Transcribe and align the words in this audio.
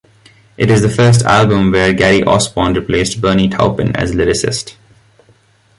It 0.57 0.71
is 0.71 0.81
the 0.81 0.89
first 0.89 1.21
album 1.25 1.69
where 1.71 1.93
Gary 1.93 2.23
Osborne 2.23 2.73
replaced 2.73 3.21
Bernie 3.21 3.49
Taupin 3.49 3.95
as 3.95 4.13
lyricist. 4.15 4.73